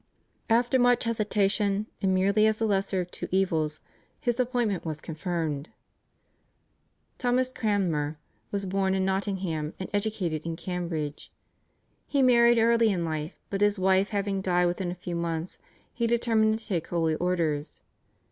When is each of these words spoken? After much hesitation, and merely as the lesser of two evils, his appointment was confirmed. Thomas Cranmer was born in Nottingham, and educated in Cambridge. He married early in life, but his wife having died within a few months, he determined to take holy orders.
After 0.49 0.79
much 0.79 1.03
hesitation, 1.03 1.85
and 2.01 2.11
merely 2.11 2.47
as 2.47 2.57
the 2.57 2.65
lesser 2.65 3.01
of 3.01 3.11
two 3.11 3.27
evils, 3.29 3.81
his 4.19 4.39
appointment 4.39 4.83
was 4.83 4.99
confirmed. 4.99 5.69
Thomas 7.19 7.51
Cranmer 7.51 8.17
was 8.49 8.65
born 8.65 8.95
in 8.95 9.05
Nottingham, 9.05 9.75
and 9.79 9.91
educated 9.93 10.43
in 10.43 10.55
Cambridge. 10.55 11.31
He 12.07 12.23
married 12.23 12.57
early 12.57 12.89
in 12.89 13.05
life, 13.05 13.35
but 13.51 13.61
his 13.61 13.77
wife 13.77 14.09
having 14.09 14.41
died 14.41 14.65
within 14.65 14.89
a 14.89 14.95
few 14.95 15.15
months, 15.15 15.59
he 15.93 16.07
determined 16.07 16.57
to 16.57 16.65
take 16.67 16.87
holy 16.87 17.13
orders. 17.13 17.83